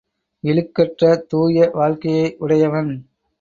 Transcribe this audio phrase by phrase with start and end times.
[0.43, 2.91] இழுக்கற்ற தூய வாழ்க்கையை உடையவன்.